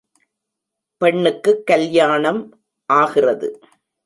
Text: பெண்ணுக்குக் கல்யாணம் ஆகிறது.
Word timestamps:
பெண்ணுக்குக் 0.97 1.65
கல்யாணம் 1.65 2.63
ஆகிறது. 2.85 3.59